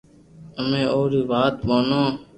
امي 0.59 0.83
اوري 0.93 1.19
ر 1.23 1.27
وات 1.31 1.55
مونو 1.67 2.03